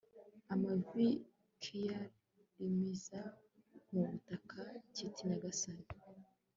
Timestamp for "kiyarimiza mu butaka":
1.61-4.61